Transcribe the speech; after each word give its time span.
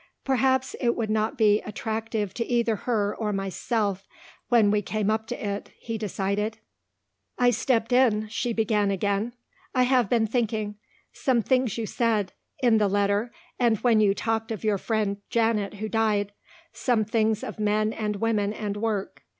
"Perhaps 0.25 0.75
it 0.81 0.95
would 0.95 1.11
not 1.11 1.37
be 1.37 1.61
attractive 1.61 2.33
to 2.33 2.45
either 2.47 2.75
her 2.75 3.15
or 3.15 3.31
myself 3.31 4.07
when 4.49 4.71
we 4.71 4.81
came 4.81 5.11
up 5.11 5.27
to 5.27 5.35
it," 5.37 5.69
he 5.77 5.95
decided. 5.95 6.57
"I 7.37 7.51
stepped 7.51 7.93
in," 7.93 8.27
she 8.29 8.51
began 8.51 8.89
again. 8.89 9.33
"I 9.75 9.83
have 9.83 10.09
been 10.09 10.25
thinking. 10.25 10.77
Some 11.13 11.43
things 11.43 11.77
you 11.77 11.85
said 11.85 12.33
in 12.63 12.79
the 12.79 12.87
letter 12.87 13.31
and 13.59 13.77
when 13.81 13.99
you 13.99 14.15
talked 14.15 14.51
of 14.51 14.63
your 14.63 14.79
friend 14.79 15.17
Janet 15.29 15.75
who 15.75 15.87
died 15.87 16.33
some 16.73 17.05
things 17.05 17.43
of 17.43 17.59
men 17.59 17.93
and 17.93 18.15
women 18.15 18.53
and 18.53 18.77
work. 18.77 19.21